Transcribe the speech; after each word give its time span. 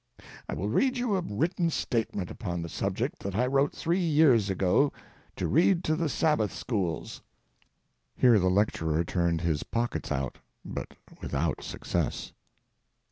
I 0.49 0.55
will 0.55 0.67
read 0.67 0.97
you 0.97 1.15
a 1.15 1.21
written 1.21 1.69
statement 1.69 2.31
upon 2.31 2.63
the 2.63 2.69
subject 2.69 3.19
that 3.19 3.35
I 3.35 3.45
wrote 3.45 3.71
three 3.71 3.99
years 3.99 4.49
ago 4.49 4.91
to 5.35 5.47
read 5.47 5.83
to 5.83 5.95
the 5.95 6.09
Sabbath 6.09 6.51
schools. 6.51 7.21
[Here 8.15 8.39
the 8.39 8.49
lecturer 8.49 9.03
turned 9.03 9.41
his 9.41 9.61
pockets 9.61 10.11
out, 10.11 10.39
but 10.65 10.95
without 11.21 11.61
success. 11.63 12.33